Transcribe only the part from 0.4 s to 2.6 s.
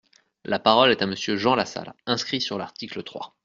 La parole est à Monsieur Jean Lassalle, inscrit sur